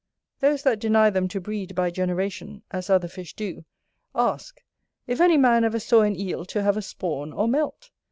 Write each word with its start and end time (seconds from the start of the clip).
Those 0.39 0.63
that 0.63 0.79
deny 0.79 1.11
them 1.11 1.27
to 1.27 1.39
breed 1.39 1.75
by 1.75 1.91
generation, 1.91 2.63
as 2.71 2.89
other 2.89 3.07
fish 3.07 3.35
do, 3.35 3.65
ask, 4.15 4.59
If 5.05 5.21
any 5.21 5.37
man 5.37 5.63
ever 5.63 5.79
saw 5.79 6.01
an 6.01 6.15
Eel 6.15 6.43
to 6.45 6.63
have 6.63 6.75
a 6.75 6.81
spawn 6.81 7.31
or 7.31 7.47
melt? 7.47 7.91